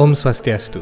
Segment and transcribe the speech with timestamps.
[0.00, 0.80] Om Swastiastu.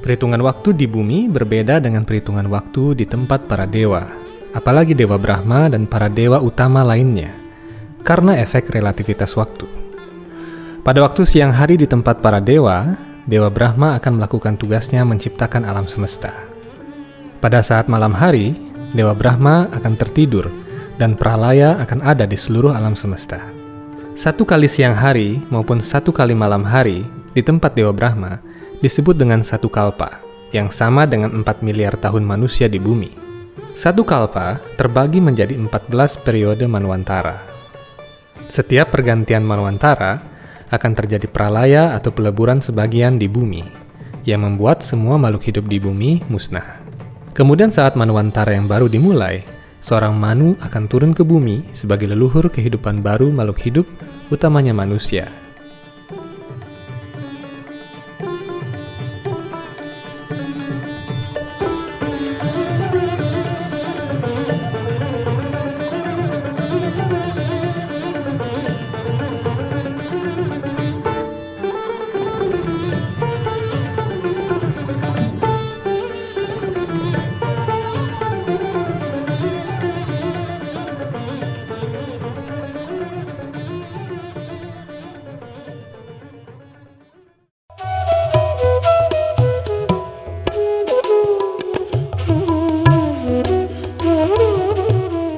[0.00, 4.08] Perhitungan waktu di bumi berbeda dengan perhitungan waktu di tempat para dewa,
[4.56, 7.36] apalagi dewa Brahma dan para dewa utama lainnya,
[8.00, 9.68] karena efek relativitas waktu.
[10.80, 12.96] Pada waktu siang hari di tempat para dewa,
[13.28, 16.32] dewa Brahma akan melakukan tugasnya menciptakan alam semesta.
[17.44, 18.56] Pada saat malam hari,
[18.96, 20.48] dewa Brahma akan tertidur
[20.96, 23.44] dan pralaya akan ada di seluruh alam semesta.
[24.16, 28.38] Satu kali siang hari maupun satu kali malam hari di tempat dewa Brahma
[28.78, 30.22] disebut dengan satu kalpa,
[30.54, 33.10] yang sama dengan 4 miliar tahun manusia di bumi.
[33.74, 37.42] Satu kalpa terbagi menjadi 14 periode Manwantara.
[38.46, 40.22] Setiap pergantian Manwantara
[40.70, 43.66] akan terjadi pralaya atau peleburan sebagian di bumi,
[44.22, 46.78] yang membuat semua makhluk hidup di bumi musnah.
[47.34, 49.42] Kemudian saat Manwantara yang baru dimulai,
[49.82, 53.86] seorang Manu akan turun ke bumi sebagai leluhur kehidupan baru makhluk hidup,
[54.30, 55.43] utamanya manusia.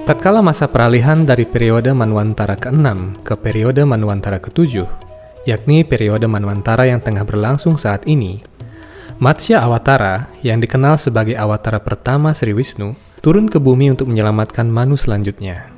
[0.07, 4.87] Tatkala masa peralihan dari periode Manwantara ke-6 ke periode Manwantara ke-7,
[5.51, 8.39] yakni periode Manwantara yang tengah berlangsung saat ini,
[9.19, 14.95] Matsya Awatara yang dikenal sebagai Awatara pertama Sri Wisnu turun ke bumi untuk menyelamatkan Manu
[14.95, 15.75] selanjutnya.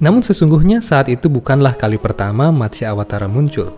[0.00, 3.76] Namun sesungguhnya saat itu bukanlah kali pertama Matsya Awatara muncul.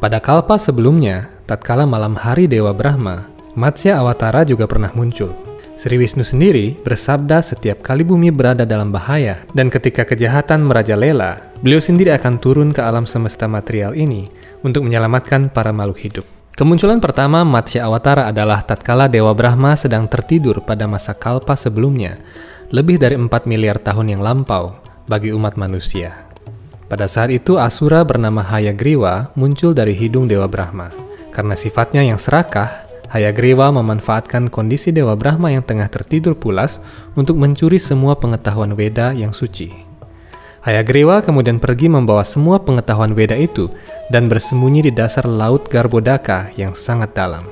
[0.00, 5.49] Pada kalpa sebelumnya, tatkala malam hari Dewa Brahma, Matsya Awatara juga pernah muncul.
[5.80, 11.80] Sri Wisnu sendiri bersabda setiap kali bumi berada dalam bahaya dan ketika kejahatan merajalela, beliau
[11.80, 14.28] sendiri akan turun ke alam semesta material ini
[14.60, 16.26] untuk menyelamatkan para makhluk hidup.
[16.52, 22.20] Kemunculan pertama Matsya Awatara adalah tatkala Dewa Brahma sedang tertidur pada masa kalpa sebelumnya,
[22.68, 24.76] lebih dari 4 miliar tahun yang lampau
[25.08, 26.28] bagi umat manusia.
[26.92, 30.92] Pada saat itu Asura bernama Hayagriwa muncul dari hidung Dewa Brahma.
[31.32, 36.78] Karena sifatnya yang serakah, Hayagriwa memanfaatkan kondisi Dewa Brahma yang tengah tertidur pulas
[37.18, 39.74] untuk mencuri semua pengetahuan Weda yang suci.
[40.62, 43.66] Hayagriwa kemudian pergi membawa semua pengetahuan Weda itu
[44.14, 47.42] dan bersembunyi di dasar laut Garbodaka yang sangat dalam.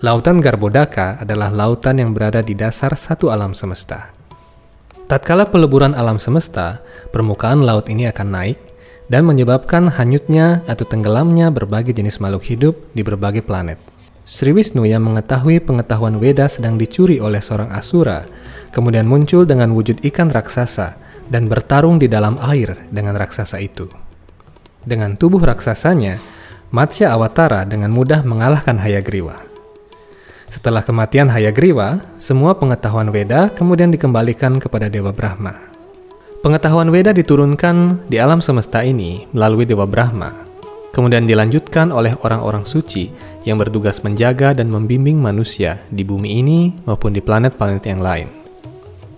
[0.00, 4.08] Lautan Garbodaka adalah lautan yang berada di dasar satu alam semesta.
[5.04, 6.80] Tatkala peleburan alam semesta,
[7.12, 8.56] permukaan laut ini akan naik
[9.12, 13.93] dan menyebabkan hanyutnya atau tenggelamnya berbagai jenis makhluk hidup di berbagai planet.
[14.24, 18.24] Sri Wisnu yang mengetahui pengetahuan Weda sedang dicuri oleh seorang Asura,
[18.72, 20.96] kemudian muncul dengan wujud ikan raksasa
[21.28, 23.84] dan bertarung di dalam air dengan raksasa itu.
[24.80, 26.20] Dengan tubuh raksasanya,
[26.72, 29.44] Matsya Awatara dengan mudah mengalahkan Hayagriwa.
[30.48, 35.60] Setelah kematian Hayagriwa, semua pengetahuan Weda kemudian dikembalikan kepada Dewa Brahma.
[36.40, 40.43] Pengetahuan Weda diturunkan di alam semesta ini melalui Dewa Brahma,
[40.94, 43.10] kemudian dilanjutkan oleh orang-orang suci
[43.42, 48.28] yang bertugas menjaga dan membimbing manusia di bumi ini maupun di planet-planet yang lain.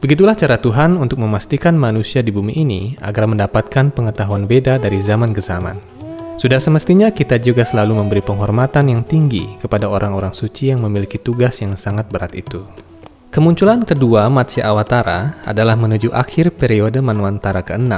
[0.01, 5.37] Begitulah cara Tuhan untuk memastikan manusia di bumi ini agar mendapatkan pengetahuan beda dari zaman
[5.37, 5.77] ke zaman.
[6.37, 11.61] Sudah semestinya kita juga selalu memberi penghormatan yang tinggi kepada orang-orang suci yang memiliki tugas
[11.65, 12.61] yang sangat berat itu.
[13.33, 17.93] Kemunculan kedua Matsya Awatara adalah menuju akhir periode Manwantara ke-6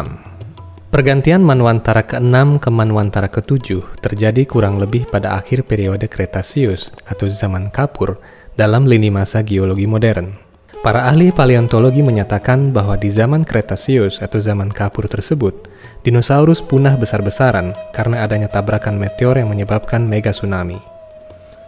[0.88, 7.68] Pergantian Manwantara ke-6 ke Manwantara ke-7 terjadi kurang lebih pada akhir periode Kretasius atau zaman
[7.68, 8.16] Kapur
[8.56, 10.32] dalam lini masa geologi modern.
[10.80, 15.68] Para ahli paleontologi menyatakan bahwa di zaman Kretasius atau zaman Kapur tersebut,
[16.08, 20.80] dinosaurus punah besar-besaran karena adanya tabrakan meteor yang menyebabkan mega tsunami.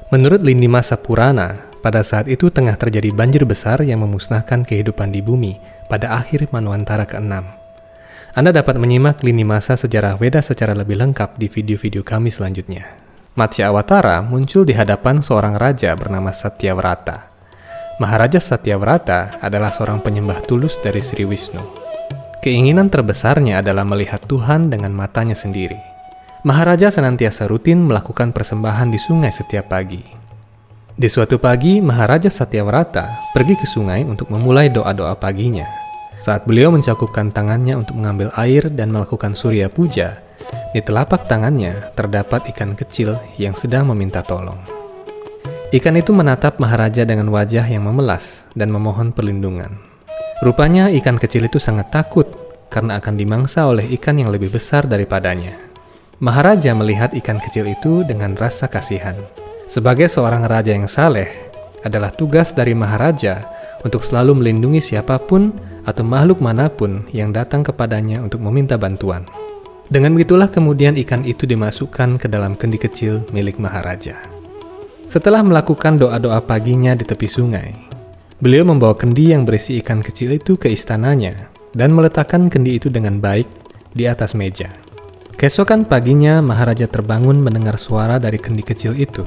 [0.08, 5.20] Menurut lini masa Purana, pada saat itu tengah terjadi banjir besar yang memusnahkan kehidupan di
[5.20, 5.60] bumi
[5.92, 7.59] pada akhir Manwantara ke-6.
[8.30, 12.86] Anda dapat menyimak lini masa sejarah Weda secara lebih lengkap di video-video kami selanjutnya.
[13.34, 17.26] Matsya Awatara muncul di hadapan seorang raja bernama Satyavrata.
[17.98, 21.58] Maharaja Satyavrata adalah seorang penyembah tulus dari Sri Wisnu.
[22.38, 25.82] Keinginan terbesarnya adalah melihat Tuhan dengan matanya sendiri.
[26.46, 30.06] Maharaja senantiasa rutin melakukan persembahan di sungai setiap pagi.
[30.94, 35.89] Di suatu pagi, Maharaja Satyavrata pergi ke sungai untuk memulai doa-doa paginya.
[36.20, 40.20] Saat beliau mencakupkan tangannya untuk mengambil air dan melakukan surya puja,
[40.70, 44.58] Di telapak tangannya terdapat ikan kecil yang sedang meminta tolong.
[45.74, 49.82] Ikan itu menatap Maharaja dengan wajah yang memelas dan memohon perlindungan.
[50.46, 52.26] Rupanya ikan kecil itu sangat takut
[52.70, 55.58] karena akan dimangsa oleh ikan yang lebih besar daripadanya.
[56.22, 59.18] Maharaja melihat ikan kecil itu dengan rasa kasihan.
[59.66, 61.50] Sebagai seorang raja yang saleh,
[61.82, 65.54] adalah tugas dari Maharaja untuk selalu melindungi siapa pun
[65.84, 69.24] atau makhluk mana pun yang datang kepadanya untuk meminta bantuan.
[69.90, 74.14] Dengan begitulah kemudian ikan itu dimasukkan ke dalam kendi kecil milik Maharaja.
[75.10, 77.74] Setelah melakukan doa-doa paginya di tepi sungai,
[78.38, 83.18] beliau membawa kendi yang berisi ikan kecil itu ke istananya dan meletakkan kendi itu dengan
[83.18, 83.50] baik
[83.90, 84.70] di atas meja.
[85.34, 89.26] Keesokan paginya, Maharaja terbangun mendengar suara dari kendi kecil itu.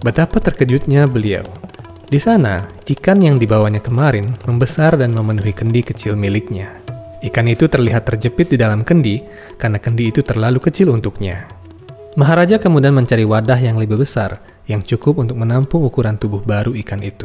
[0.00, 1.44] Betapa terkejutnya beliau.
[2.12, 6.68] Di sana, ikan yang dibawanya kemarin membesar dan memenuhi kendi kecil miliknya.
[7.24, 9.24] Ikan itu terlihat terjepit di dalam kendi
[9.56, 11.48] karena kendi itu terlalu kecil untuknya.
[12.20, 17.00] Maharaja kemudian mencari wadah yang lebih besar yang cukup untuk menampung ukuran tubuh baru ikan
[17.00, 17.24] itu.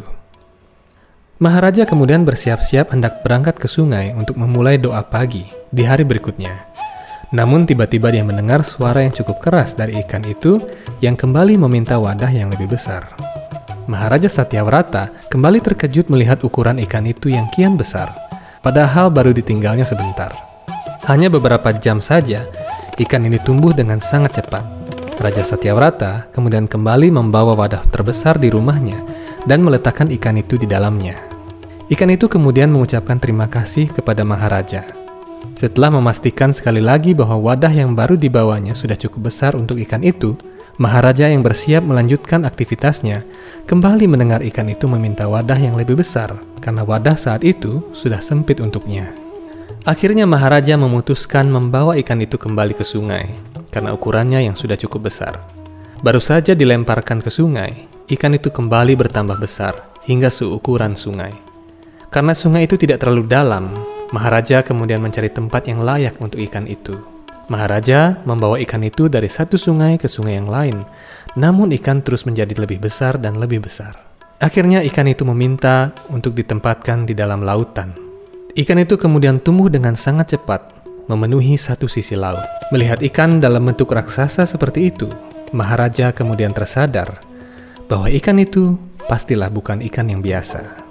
[1.43, 6.63] Maharaja kemudian bersiap-siap hendak berangkat ke sungai untuk memulai doa pagi di hari berikutnya.
[7.35, 10.63] Namun tiba-tiba dia mendengar suara yang cukup keras dari ikan itu
[11.03, 13.35] yang kembali meminta wadah yang lebih besar.
[13.87, 18.11] Maharaja Satyavrata kembali terkejut melihat ukuran ikan itu yang kian besar
[18.59, 20.35] padahal baru ditinggalnya sebentar.
[21.07, 22.51] Hanya beberapa jam saja,
[22.99, 24.67] ikan ini tumbuh dengan sangat cepat.
[25.23, 29.07] Raja Satyavrata kemudian kembali membawa wadah terbesar di rumahnya
[29.47, 31.15] dan meletakkan ikan itu di dalamnya.
[31.87, 34.83] Ikan itu kemudian mengucapkan terima kasih kepada Maharaja.
[35.55, 40.35] Setelah memastikan sekali lagi bahwa wadah yang baru dibawanya sudah cukup besar untuk ikan itu,
[40.77, 43.25] Maharaja yang bersiap melanjutkan aktivitasnya
[43.65, 48.61] kembali mendengar ikan itu meminta wadah yang lebih besar karena wadah saat itu sudah sempit
[48.61, 49.09] untuknya.
[49.89, 53.25] Akhirnya Maharaja memutuskan membawa ikan itu kembali ke sungai
[53.73, 55.41] karena ukurannya yang sudah cukup besar.
[56.05, 59.73] Baru saja dilemparkan ke sungai, ikan itu kembali bertambah besar
[60.05, 61.33] hingga seukuran sungai.
[62.13, 63.73] Karena sungai itu tidak terlalu dalam,
[64.13, 67.16] Maharaja kemudian mencari tempat yang layak untuk ikan itu.
[67.47, 70.83] Maharaja membawa ikan itu dari satu sungai ke sungai yang lain,
[71.39, 73.95] namun ikan terus menjadi lebih besar dan lebih besar.
[74.37, 77.95] Akhirnya ikan itu meminta untuk ditempatkan di dalam lautan.
[78.51, 80.61] Ikan itu kemudian tumbuh dengan sangat cepat,
[81.07, 82.43] memenuhi satu sisi laut.
[82.75, 85.07] Melihat ikan dalam bentuk raksasa seperti itu,
[85.55, 87.23] Maharaja kemudian tersadar
[87.87, 88.75] bahwa ikan itu
[89.07, 90.83] pastilah bukan ikan yang biasa.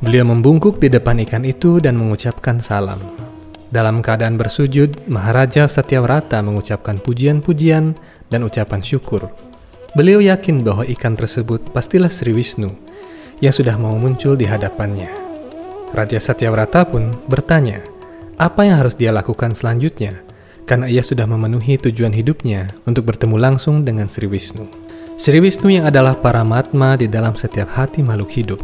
[0.00, 3.27] Beliau membungkuk di depan ikan itu dan mengucapkan salam.
[3.68, 7.92] Dalam keadaan bersujud, Maharaja Satyavrata mengucapkan pujian-pujian
[8.32, 9.28] dan ucapan syukur.
[9.92, 12.72] Beliau yakin bahwa ikan tersebut pastilah Sri Wisnu
[13.44, 15.12] yang sudah mau muncul di hadapannya.
[15.92, 17.84] Raja Satyavrata pun bertanya,
[18.40, 20.24] apa yang harus dia lakukan selanjutnya
[20.68, 24.68] karena ia sudah memenuhi tujuan hidupnya untuk bertemu langsung dengan Sri Wisnu.
[25.20, 28.60] Sri Wisnu yang adalah para matma di dalam setiap hati makhluk hidup,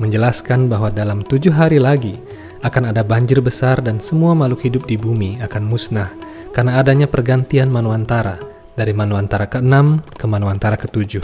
[0.00, 2.20] menjelaskan bahwa dalam tujuh hari lagi
[2.64, 6.12] akan ada banjir besar dan semua makhluk hidup di bumi akan musnah
[6.56, 8.40] karena adanya pergantian Manuantara
[8.76, 11.20] dari Manuantara ke-6 ke Manuantara ke-7.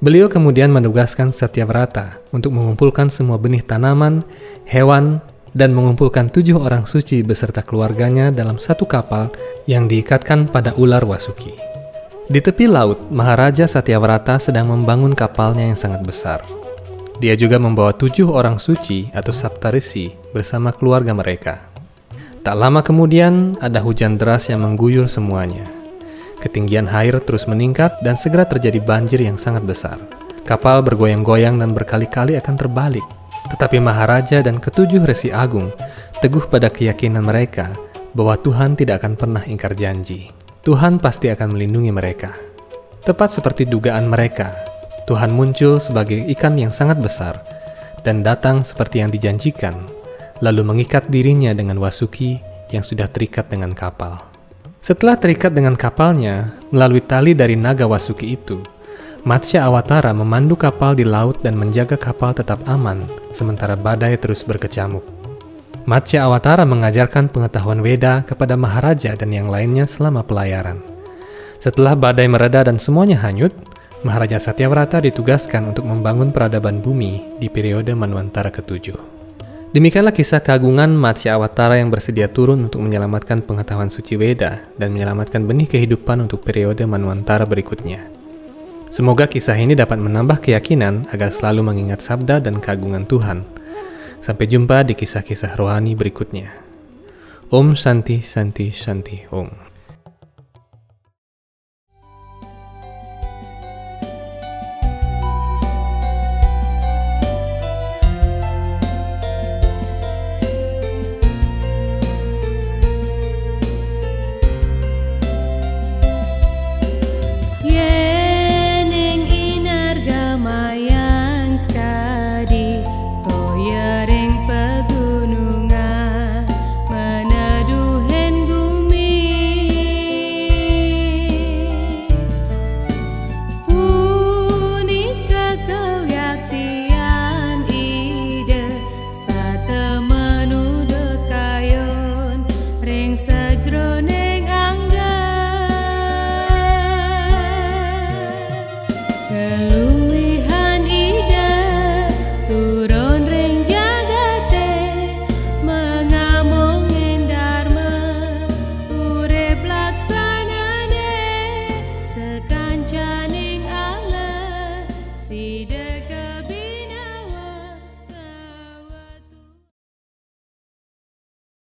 [0.00, 4.24] Beliau kemudian menugaskan Satyavrata untuk mengumpulkan semua benih tanaman,
[4.68, 5.24] hewan,
[5.56, 9.32] dan mengumpulkan tujuh orang suci beserta keluarganya dalam satu kapal
[9.64, 11.56] yang diikatkan pada ular Wasuki.
[12.28, 16.55] Di tepi laut, Maharaja Satyavrata sedang membangun kapalnya yang sangat besar.
[17.16, 21.64] Dia juga membawa tujuh orang suci atau saptarisi bersama keluarga mereka.
[22.44, 25.66] Tak lama kemudian, ada hujan deras yang mengguyur semuanya.
[26.38, 29.98] Ketinggian air terus meningkat dan segera terjadi banjir yang sangat besar.
[30.46, 33.02] Kapal bergoyang-goyang dan berkali-kali akan terbalik.
[33.50, 35.74] Tetapi Maharaja dan ketujuh Resi Agung
[36.22, 37.74] teguh pada keyakinan mereka
[38.14, 40.30] bahwa Tuhan tidak akan pernah ingkar janji.
[40.62, 42.30] Tuhan pasti akan melindungi mereka.
[43.06, 44.65] Tepat seperti dugaan mereka,
[45.06, 47.38] Tuhan muncul sebagai ikan yang sangat besar
[48.02, 49.86] dan datang seperti yang dijanjikan,
[50.42, 52.42] lalu mengikat dirinya dengan Wasuki
[52.74, 54.26] yang sudah terikat dengan kapal.
[54.82, 58.58] Setelah terikat dengan kapalnya melalui tali dari naga Wasuki itu,
[59.26, 65.02] Matsya Awatara memandu kapal di laut dan menjaga kapal tetap aman sementara badai terus berkecamuk.
[65.86, 70.82] Matsya Awatara mengajarkan pengetahuan Weda kepada Maharaja dan yang lainnya selama pelayaran.
[71.62, 73.54] Setelah badai mereda dan semuanya hanyut,
[74.06, 78.94] Maharaja Satyavrata ditugaskan untuk membangun peradaban bumi di periode Manwantara ke-7.
[79.74, 85.42] Demikianlah kisah keagungan Matsya Awatara yang bersedia turun untuk menyelamatkan pengetahuan suci Weda dan menyelamatkan
[85.42, 88.06] benih kehidupan untuk periode Manwantara berikutnya.
[88.94, 93.42] Semoga kisah ini dapat menambah keyakinan agar selalu mengingat sabda dan keagungan Tuhan.
[94.22, 96.54] Sampai jumpa di kisah-kisah rohani berikutnya.
[97.50, 99.65] Om Santi Santi Santi Om.